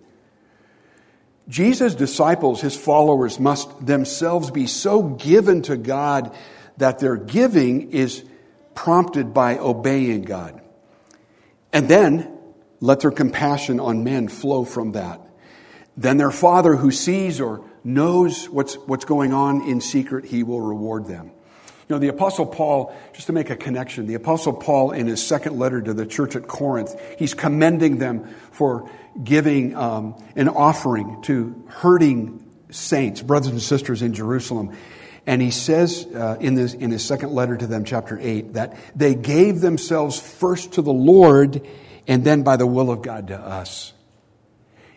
[1.48, 6.36] Jesus' disciples, his followers, must themselves be so given to God
[6.76, 8.22] that their giving is
[8.74, 10.60] prompted by obeying God.
[11.72, 12.38] And then
[12.80, 15.20] let their compassion on men flow from that.
[15.96, 20.60] Then their Father who sees or knows what's, what's going on in secret, he will
[20.60, 21.26] reward them.
[21.26, 25.24] You know, the Apostle Paul, just to make a connection, the Apostle Paul, in his
[25.26, 28.88] second letter to the church at Corinth, he's commending them for
[29.22, 34.76] giving um, an offering to hurting saints, brothers and sisters in Jerusalem.
[35.26, 38.76] And he says uh, in, this, in his second letter to them, chapter 8, that
[38.94, 41.66] they gave themselves first to the Lord
[42.06, 43.92] and then by the will of God to us.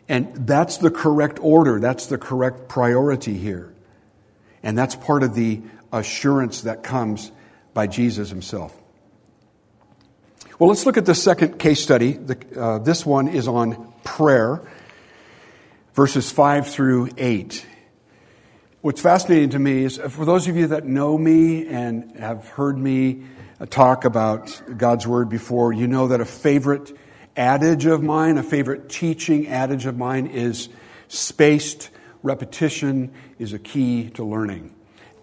[0.09, 3.73] And that's the correct order, that's the correct priority here.
[4.61, 5.61] And that's part of the
[5.91, 7.31] assurance that comes
[7.73, 8.75] by Jesus himself.
[10.59, 12.13] Well, let's look at the second case study.
[12.13, 14.61] The, uh, this one is on prayer,
[15.93, 17.65] verses 5 through 8.
[18.81, 22.77] What's fascinating to me is for those of you that know me and have heard
[22.77, 23.23] me
[23.59, 26.95] Uh, talk about God's Word before, you know that a favorite
[27.35, 30.69] adage of mine, a favorite teaching adage of mine is
[31.07, 31.89] spaced
[32.23, 34.73] repetition is a key to learning.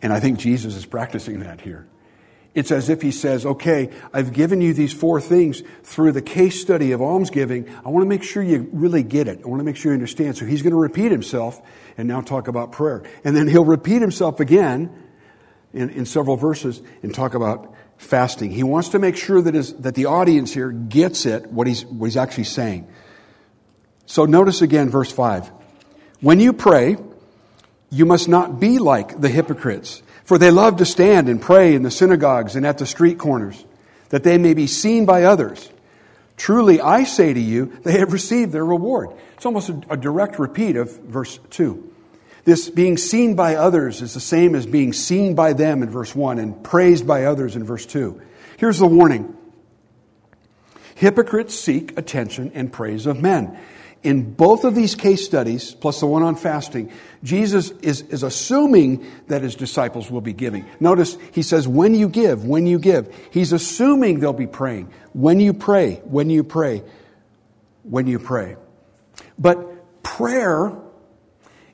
[0.03, 1.87] And I think Jesus is practicing that here.
[2.53, 6.61] It's as if he says, okay, I've given you these four things through the case
[6.61, 7.69] study of almsgiving.
[7.85, 9.40] I want to make sure you really get it.
[9.45, 10.37] I want to make sure you understand.
[10.37, 11.61] So he's going to repeat himself
[11.97, 13.05] and now talk about prayer.
[13.25, 14.90] And then he'll repeat himself again
[15.73, 18.50] in, in several verses and talk about fasting.
[18.50, 21.84] He wants to make sure that, his, that the audience here gets it, what he's,
[21.84, 22.88] what he's actually saying.
[24.06, 25.50] So notice again verse 5.
[26.20, 26.96] When you pray,
[27.90, 31.82] you must not be like the hypocrites, for they love to stand and pray in
[31.82, 33.64] the synagogues and at the street corners,
[34.08, 35.68] that they may be seen by others.
[36.36, 39.10] Truly, I say to you, they have received their reward.
[39.34, 41.89] It's almost a, a direct repeat of verse 2.
[42.50, 46.16] This being seen by others is the same as being seen by them in verse
[46.16, 48.20] 1 and praised by others in verse 2.
[48.56, 49.36] Here's the warning
[50.96, 53.56] Hypocrites seek attention and praise of men.
[54.02, 56.90] In both of these case studies, plus the one on fasting,
[57.22, 60.66] Jesus is, is assuming that his disciples will be giving.
[60.80, 63.14] Notice he says, when you give, when you give.
[63.30, 64.92] He's assuming they'll be praying.
[65.12, 66.82] When you pray, when you pray,
[67.84, 68.56] when you pray.
[69.38, 70.76] But prayer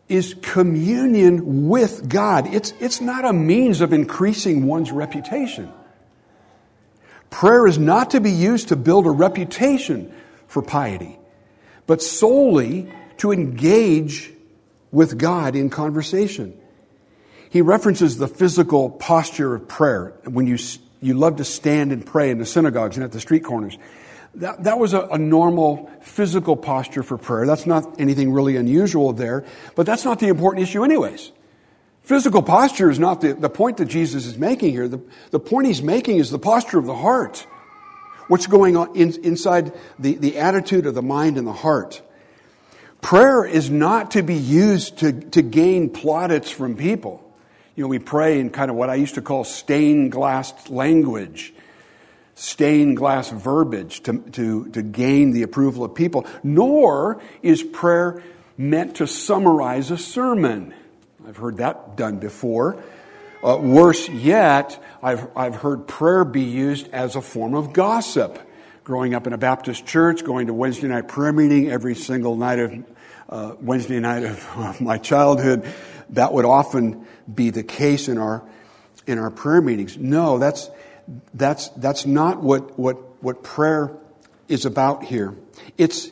[0.09, 2.53] is communion with God.
[2.55, 5.73] It's, it's not a means of increasing one's reputation.
[7.31, 10.15] Prayer is not to be used to build a reputation
[10.47, 11.19] for piety,
[11.87, 14.33] but solely to engage
[14.93, 16.57] with God in conversation.
[17.51, 20.59] He references the physical posture of prayer when you,
[21.01, 23.77] you love to stand and pray in the synagogues and at the street corners.
[24.37, 27.47] That, that was a, a, normal physical posture for prayer.
[27.47, 31.33] That's not anything really unusual there, but that's not the important issue, anyways.
[32.03, 34.89] Physical posture is not the, the point that Jesus is making here.
[34.89, 37.47] The, the point he's making is the posture of the heart.
[38.29, 42.03] What's going on in, inside the, the attitude of the mind and the heart.
[43.01, 47.23] Prayer is not to be used to, to gain plaudits from people.
[47.75, 51.55] You know, we pray in kind of what I used to call stained glass language
[52.37, 58.23] stained glass verbiage to, to, to gain the approval of people, nor is prayer
[58.59, 60.73] meant to summarize a sermon.
[61.27, 62.83] I've heard that done before.
[63.43, 68.39] Uh, worse yet, I've, I've heard prayer be used as a form of gossip.
[68.85, 72.59] Growing up in a Baptist church, going to Wednesday night prayer meeting every single night
[72.59, 72.85] of
[73.29, 75.67] uh, Wednesday night of, of my childhood,
[76.11, 78.47] that would often be the case in our
[79.07, 79.97] in our prayer meetings.
[79.97, 80.71] No, that's
[81.35, 83.93] that's, that's not what, what, what prayer
[84.49, 85.35] is about here.
[85.79, 86.11] It's,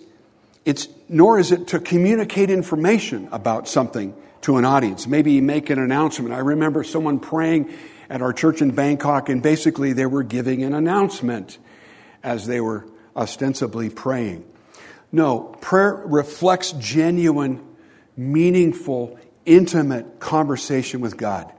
[0.65, 5.07] it's, nor is it to communicate information about something to an audience.
[5.07, 6.35] Maybe make an announcement.
[6.35, 7.73] I remember someone praying
[8.11, 11.59] at our church in Bangkok, and basically they were giving an announcement
[12.23, 14.45] as they were ostensibly praying.
[15.13, 17.65] No, prayer reflects genuine,
[18.17, 21.53] meaningful, intimate conversation with God.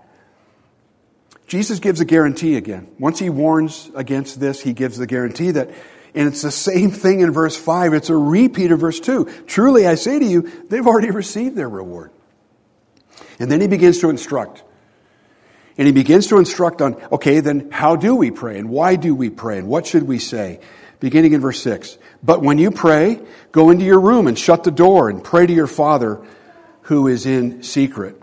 [1.48, 2.88] Jesus gives a guarantee again.
[2.98, 5.70] Once he warns against this, he gives the guarantee that,
[6.16, 9.44] and it's the same thing in verse 5, it's a repeat of verse 2.
[9.46, 12.12] Truly, I say to you, they've already received their reward.
[13.40, 14.64] And then he begins to instruct.
[15.78, 18.58] And he begins to instruct on, okay, then how do we pray?
[18.58, 19.60] And why do we pray?
[19.60, 20.62] And what should we say?
[21.00, 21.98] Beginning in verse 6.
[22.24, 25.54] But when you pray, go into your room and shut the door and pray to
[25.54, 26.26] your Father
[26.84, 28.22] who is in secret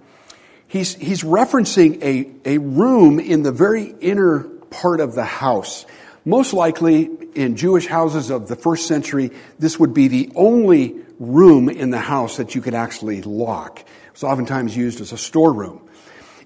[0.73, 5.85] he's, he's referencing a, a room in the very inner part of the house.
[6.25, 11.69] Most likely, in Jewish houses of the first century, this would be the only room
[11.69, 13.85] in the house that you could actually lock.
[14.13, 15.87] It's oftentimes used as a storeroom.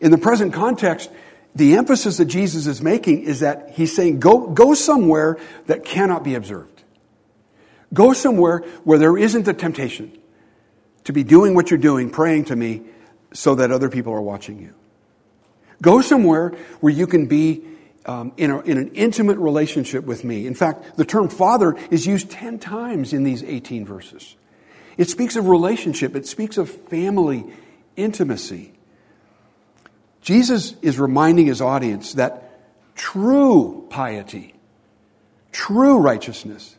[0.00, 1.08] In the present context,
[1.54, 6.24] the emphasis that Jesus is making is that he's saying, go, go somewhere that cannot
[6.24, 6.82] be observed.
[7.94, 10.18] Go somewhere where there isn't a temptation
[11.04, 12.82] to be doing what you're doing, praying to me,
[13.36, 14.74] so that other people are watching you.
[15.82, 17.62] Go somewhere where you can be
[18.06, 20.46] um, in, a, in an intimate relationship with me.
[20.46, 24.36] In fact, the term father is used 10 times in these 18 verses.
[24.96, 27.44] It speaks of relationship, it speaks of family
[27.96, 28.72] intimacy.
[30.22, 34.54] Jesus is reminding his audience that true piety,
[35.52, 36.74] true righteousness,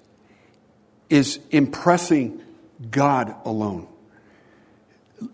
[1.10, 2.42] is impressing
[2.90, 3.88] God alone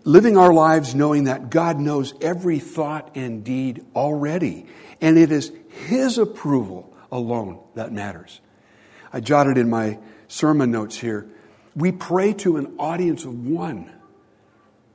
[0.04, 4.66] living our lives knowing that God knows every thought and deed already,
[5.00, 5.52] and it is
[5.86, 8.40] His approval alone that matters.
[9.12, 11.26] I jotted in my sermon notes here.
[11.76, 13.92] We pray to an audience of one,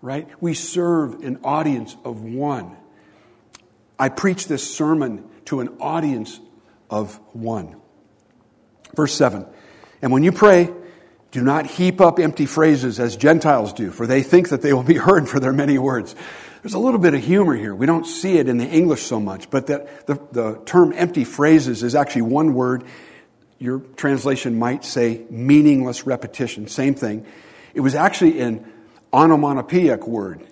[0.01, 0.27] right?
[0.41, 2.77] We serve an audience of one.
[3.97, 6.39] I preach this sermon to an audience
[6.89, 7.75] of one.
[8.95, 9.45] Verse 7
[10.01, 10.69] And when you pray,
[11.31, 14.83] do not heap up empty phrases as Gentiles do, for they think that they will
[14.83, 16.15] be heard for their many words.
[16.61, 17.73] There's a little bit of humor here.
[17.73, 21.23] We don't see it in the English so much, but that the, the term empty
[21.23, 22.83] phrases is actually one word.
[23.59, 27.25] Your translation might say meaningless repetition, same thing.
[27.73, 28.69] It was actually an
[29.13, 30.45] onomatopoeic word.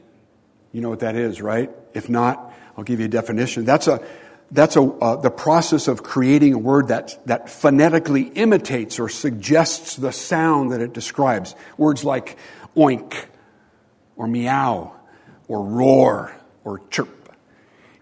[0.72, 1.72] You know what that is, right?
[1.94, 3.66] If not, I'll give you a definition.
[3.66, 4.06] That's a
[4.52, 9.96] that's a, uh, the process of creating a word that, that phonetically imitates or suggests
[9.96, 11.56] the sound that it describes.
[11.78, 12.38] Words like
[12.76, 13.26] oink
[14.16, 14.94] or meow
[15.48, 17.36] or roar or chirp.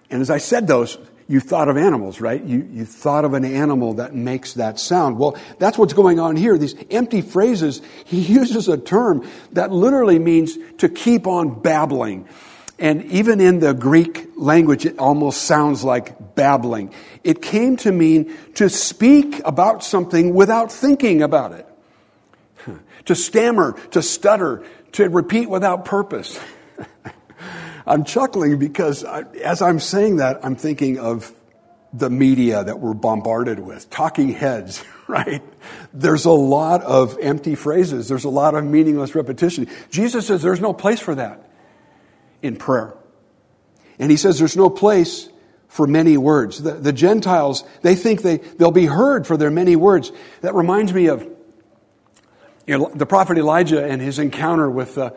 [0.10, 2.41] And as I said those, you thought of animals, right?
[2.43, 5.18] You, you thought of an animal that makes that sound.
[5.18, 6.58] Well, that's what's going on here.
[6.58, 12.28] These empty phrases, he uses a term that literally means to keep on babbling.
[12.78, 16.93] And even in the Greek language, it almost sounds like babbling.
[17.23, 21.67] It came to mean to speak about something without thinking about it.
[23.05, 26.38] to stammer, to stutter, to repeat without purpose.
[27.88, 31.32] I'm chuckling because I, as I'm saying that, I'm thinking of
[31.93, 35.41] the media that we're bombarded with, talking heads, right?
[35.93, 38.09] There's a lot of empty phrases.
[38.09, 39.69] There's a lot of meaningless repetition.
[39.91, 41.45] Jesus says there's no place for that
[42.41, 42.95] in prayer.
[43.99, 45.29] And he says there's no place
[45.67, 46.61] for many words.
[46.61, 50.11] The, the Gentiles, they think they, they'll be heard for their many words.
[50.41, 51.21] That reminds me of
[52.65, 55.11] you know, the prophet Elijah and his encounter with, uh,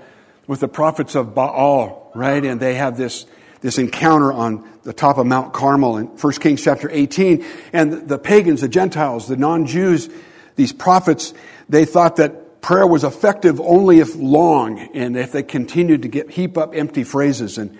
[0.47, 2.45] with the prophets of Baal, right?
[2.45, 3.27] And they have this,
[3.61, 7.45] this encounter on the top of Mount Carmel in 1 Kings chapter 18.
[7.73, 10.11] And the pagans, the Gentiles, the non Jews,
[10.57, 11.35] these prophets,
[11.69, 16.31] they thought that prayer was effective only if long and if they continued to get,
[16.31, 17.59] heap up empty phrases.
[17.59, 17.79] And,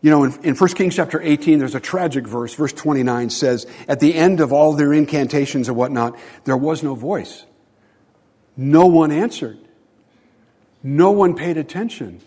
[0.00, 2.54] you know, in, in 1 Kings chapter 18, there's a tragic verse.
[2.54, 6.94] Verse 29 says, At the end of all their incantations and whatnot, there was no
[6.94, 7.44] voice.
[8.56, 9.58] No one answered.
[10.82, 12.20] No one paid attention.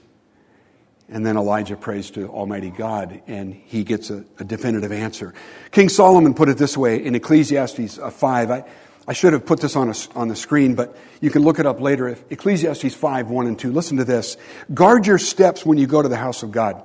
[1.07, 5.33] And then Elijah prays to Almighty God, and he gets a, a, definitive answer.
[5.71, 8.51] King Solomon put it this way in Ecclesiastes uh, 5.
[8.51, 8.65] I,
[9.09, 11.65] I should have put this on, a, on the screen, but you can look it
[11.65, 12.07] up later.
[12.07, 13.71] If Ecclesiastes 5, 1 and 2.
[13.71, 14.37] Listen to this.
[14.73, 16.83] Guard your steps when you go to the house of God.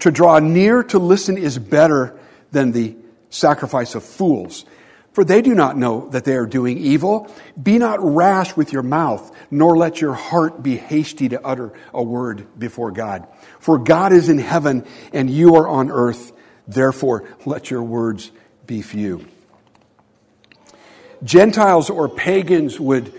[0.00, 2.18] To draw near to listen is better
[2.50, 2.96] than the
[3.30, 4.64] sacrifice of fools
[5.16, 7.34] for they do not know that they are doing evil.
[7.60, 12.02] Be not rash with your mouth, nor let your heart be hasty to utter a
[12.02, 13.26] word before God.
[13.58, 14.84] For God is in heaven,
[15.14, 16.32] and you are on earth.
[16.68, 18.30] Therefore, let your words
[18.66, 19.26] be few.
[21.26, 23.12] Gentiles or pagans would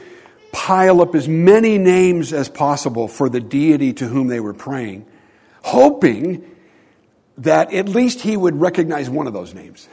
[0.52, 5.06] pile up as many names as possible for the deity to whom they were praying,
[5.62, 6.50] hoping
[7.38, 9.88] that at least he would recognize one of those names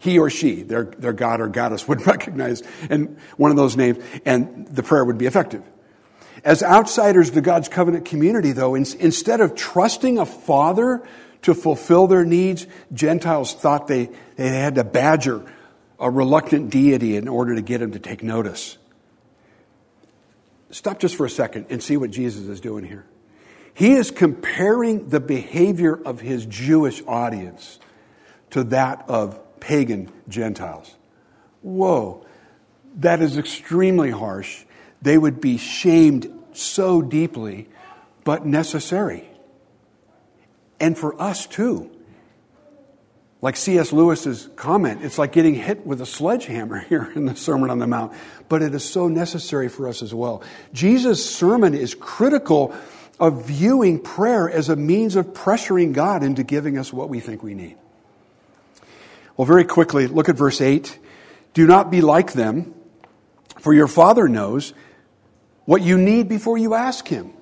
[0.00, 4.02] he or she, their, their god or goddess, would recognize and one of those names,
[4.24, 5.62] and the prayer would be effective.
[6.42, 11.06] As outsiders to God's covenant community, though, in, instead of trusting a father
[11.42, 15.44] to fulfill their needs, Gentiles thought they, they had to badger
[16.00, 18.78] a reluctant deity in order to get him to take notice.
[20.70, 23.04] Stop just for a second and see what Jesus is doing here.
[23.74, 27.78] He is comparing the behavior of his Jewish audience
[28.50, 30.94] to that of pagan Gentiles.
[31.62, 32.26] Whoa,
[32.96, 34.64] that is extremely harsh.
[35.02, 37.68] They would be shamed so deeply,
[38.24, 39.28] but necessary.
[40.78, 41.90] And for us too.
[43.42, 43.92] Like C.S.
[43.92, 47.86] Lewis's comment, it's like getting hit with a sledgehammer here in the Sermon on the
[47.86, 48.12] Mount,
[48.48, 50.42] but it is so necessary for us as well.
[50.72, 52.74] Jesus' sermon is critical
[53.18, 57.42] of viewing prayer as a means of pressuring God into giving us what we think
[57.42, 57.76] we need.
[59.36, 60.98] Well, very quickly, look at verse 8.
[61.54, 62.74] Do not be like them,
[63.58, 64.72] for your Father knows
[65.64, 67.32] what you need before you ask Him.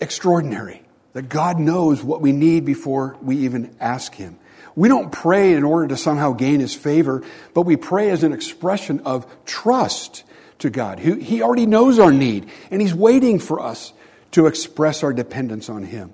[0.00, 0.82] Extraordinary
[1.12, 4.38] that God knows what we need before we even ask Him.
[4.76, 7.22] We don't pray in order to somehow gain His favor,
[7.54, 10.24] but we pray as an expression of trust
[10.60, 10.98] to God.
[10.98, 13.92] He already knows our need, and He's waiting for us
[14.32, 16.12] to express our dependence on Him.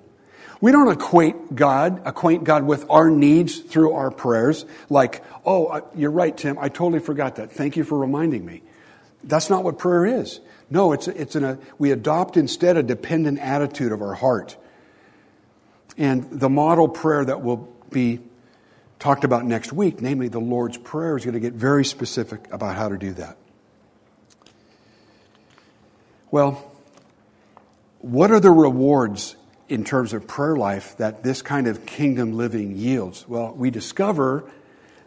[0.59, 6.11] We don't equate God, acquaint God with our needs through our prayers, like, oh, you're
[6.11, 7.51] right, Tim, I totally forgot that.
[7.51, 8.63] Thank you for reminding me.
[9.23, 10.39] That's not what prayer is.
[10.69, 14.57] No, it's, it's a, we adopt instead a dependent attitude of our heart.
[15.97, 18.19] And the model prayer that will be
[18.99, 22.75] talked about next week, namely the Lord's Prayer, is going to get very specific about
[22.75, 23.37] how to do that.
[26.31, 26.71] Well,
[27.99, 29.35] what are the rewards
[29.69, 33.27] in terms of prayer life that this kind of kingdom living yields?
[33.27, 34.49] Well, we discover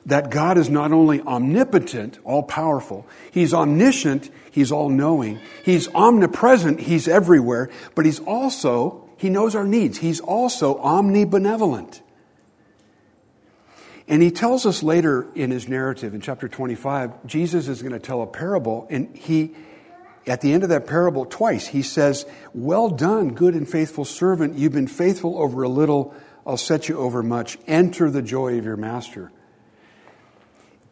[0.07, 6.80] that God is not only omnipotent, all powerful, He's omniscient, He's all knowing, He's omnipresent,
[6.80, 12.01] He's everywhere, but He's also, He knows our needs, He's also omnibenevolent.
[14.11, 18.00] And he tells us later in his narrative in chapter 25, Jesus is going to
[18.00, 19.54] tell a parable, and he,
[20.26, 24.58] at the end of that parable, twice, he says, Well done, good and faithful servant.
[24.58, 26.12] You've been faithful over a little,
[26.44, 27.56] I'll set you over much.
[27.68, 29.30] Enter the joy of your master.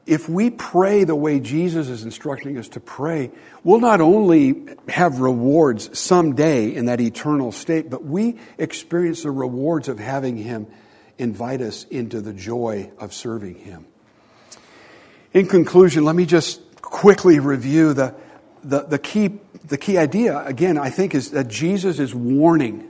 [0.07, 3.33] If we pray the way Jesus is instructing us to pray,
[3.65, 9.89] we'll not only have rewards someday in that eternal state, but we experience the rewards
[9.89, 10.69] of having him
[11.19, 13.87] invite us into the joy of serving Him.
[15.33, 18.15] In conclusion, let me just quickly review the,
[18.65, 22.89] the, the, key, the key idea, again, I think, is that Jesus is warning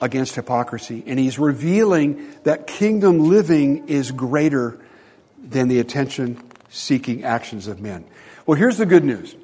[0.00, 4.78] against hypocrisy, and He's revealing that kingdom living is greater
[5.38, 8.04] than the attention seeking actions of men.
[8.46, 9.34] Well, here's the good news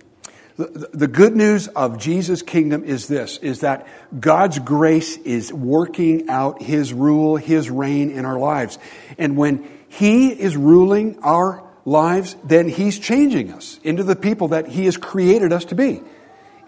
[0.56, 3.86] the, good news of Jesus' kingdom is this, is that
[4.18, 8.78] God's grace is working out His rule, His reign in our lives.
[9.16, 14.68] And when He is ruling our lives, then He's changing us into the people that
[14.68, 16.02] He has created us to be.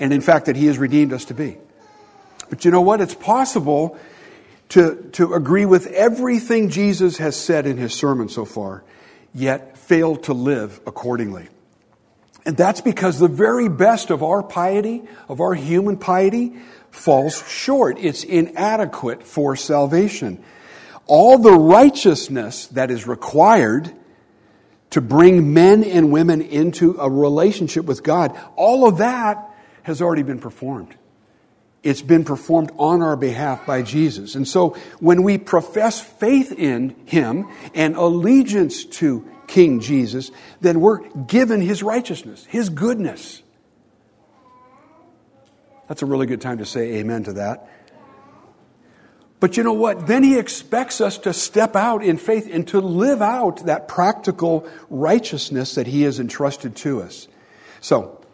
[0.01, 1.59] And in fact, that He has redeemed us to be.
[2.49, 3.01] But you know what?
[3.01, 3.99] It's possible
[4.71, 8.83] to, to agree with everything Jesus has said in His sermon so far,
[9.35, 11.49] yet fail to live accordingly.
[12.47, 16.55] And that's because the very best of our piety, of our human piety,
[16.91, 17.99] falls short.
[17.99, 20.43] It's inadequate for salvation.
[21.07, 23.93] All the righteousness that is required
[24.91, 29.51] to bring men and women into a relationship with God, all of that
[29.83, 30.95] has already been performed.
[31.83, 34.35] It's been performed on our behalf by Jesus.
[34.35, 34.71] And so
[35.01, 40.31] when we profess faith in Him and allegiance to King Jesus,
[40.61, 43.43] then we're given his righteousness, his goodness.
[45.89, 47.69] That's a really good time to say amen to that.
[49.41, 50.07] But you know what?
[50.07, 54.67] Then he expects us to step out in faith and to live out that practical
[54.89, 57.29] righteousness that he has entrusted to us.
[57.81, 58.25] So,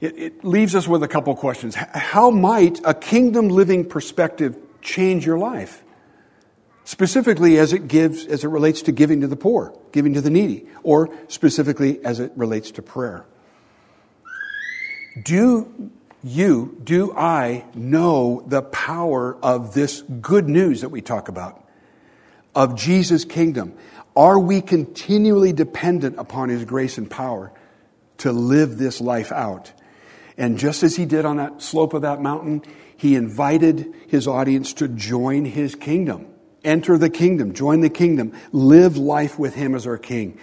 [0.00, 1.74] it, it leaves us with a couple questions.
[1.74, 5.83] How might a kingdom living perspective change your life?
[6.84, 10.30] Specifically as it gives as it relates to giving to the poor giving to the
[10.30, 13.24] needy or specifically as it relates to prayer.
[15.22, 15.90] Do
[16.22, 21.66] you do i know the power of this good news that we talk about
[22.54, 23.74] of jesus kingdom?
[24.16, 27.52] Are we continually dependent upon his grace and power
[28.18, 29.72] to live this life out?
[30.38, 32.62] And just as he did on that slope of that mountain
[32.96, 36.33] he invited his audience to join his kingdom
[36.64, 40.38] enter the kingdom, join the kingdom, live life with Him as our King.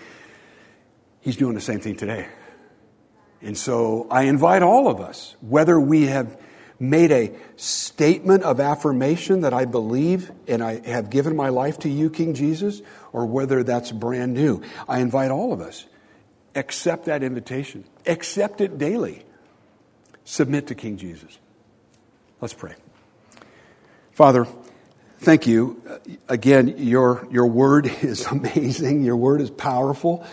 [1.21, 2.27] He's doing the same thing today.
[3.41, 6.39] And so I invite all of us, whether we have
[6.79, 11.89] made a statement of affirmation that I believe and I have given my life to
[11.89, 12.81] you, King Jesus,
[13.13, 15.85] or whether that's brand new, I invite all of us,
[16.55, 19.23] accept that invitation, accept it daily,
[20.23, 21.37] submit to King Jesus.
[22.41, 22.73] Let's pray.
[24.13, 24.47] Father,
[25.21, 25.79] Thank you.
[26.27, 29.03] Again, your, your word is amazing.
[29.03, 30.25] Your word is powerful.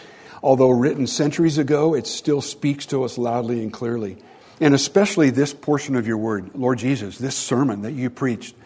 [0.42, 4.16] Although written centuries ago, it still speaks to us loudly and clearly.
[4.60, 8.56] And especially this portion of your word, Lord Jesus, this sermon that you preached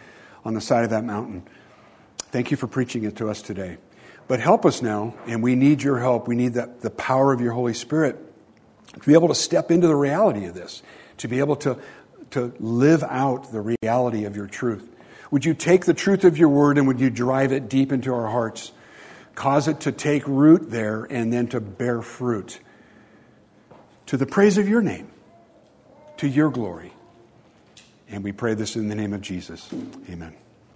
[0.44, 1.42] on the side of that mountain.
[2.30, 3.78] Thank you for preaching it to us today.
[4.28, 6.28] But help us now, and we need your help.
[6.28, 8.16] We need the, the power of your Holy Spirit
[8.92, 10.84] to be able to step into the reality of this,
[11.18, 11.78] to be able to,
[12.30, 14.88] to live out the reality of your truth.
[15.32, 18.12] Would you take the truth of your word and would you drive it deep into
[18.12, 18.70] our hearts?
[19.34, 22.60] Cause it to take root there and then to bear fruit
[24.06, 25.10] to the praise of your name,
[26.18, 26.92] to your glory.
[28.10, 29.70] And we pray this in the name of Jesus.
[30.10, 30.34] Amen.